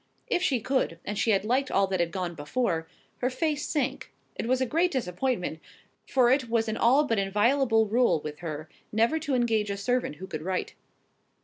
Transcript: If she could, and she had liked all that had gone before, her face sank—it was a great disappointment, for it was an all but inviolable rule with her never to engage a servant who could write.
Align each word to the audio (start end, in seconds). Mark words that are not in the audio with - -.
If 0.25 0.41
she 0.41 0.59
could, 0.59 0.97
and 1.05 1.15
she 1.15 1.29
had 1.29 1.45
liked 1.45 1.69
all 1.69 1.85
that 1.85 1.99
had 1.99 2.09
gone 2.11 2.33
before, 2.33 2.87
her 3.19 3.29
face 3.29 3.67
sank—it 3.67 4.47
was 4.47 4.59
a 4.59 4.65
great 4.65 4.89
disappointment, 4.89 5.59
for 6.09 6.31
it 6.31 6.49
was 6.49 6.67
an 6.67 6.75
all 6.75 7.03
but 7.03 7.19
inviolable 7.19 7.85
rule 7.85 8.19
with 8.19 8.39
her 8.39 8.67
never 8.91 9.19
to 9.19 9.35
engage 9.35 9.69
a 9.69 9.77
servant 9.77 10.15
who 10.15 10.25
could 10.25 10.41
write. 10.41 10.73